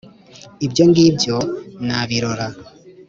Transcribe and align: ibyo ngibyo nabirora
ibyo 0.65 0.83
ngibyo 0.89 1.37
nabirora 1.85 2.47